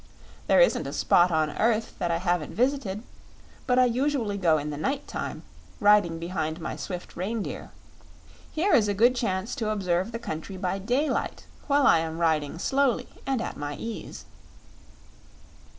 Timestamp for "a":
0.87-0.93, 8.87-8.95